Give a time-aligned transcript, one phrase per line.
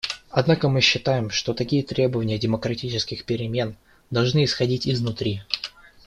[0.31, 3.75] Однако мы считаем, что такие требования демократических перемен
[4.09, 5.43] должны исходить изнутри.